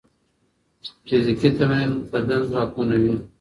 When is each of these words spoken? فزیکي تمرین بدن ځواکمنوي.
فزیکي 1.07 1.49
تمرین 1.57 1.91
بدن 2.11 2.41
ځواکمنوي. 2.49 3.15